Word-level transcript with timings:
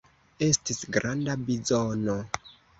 Estis 0.47 0.81
granda 0.97 1.37
bizono. 1.51 2.19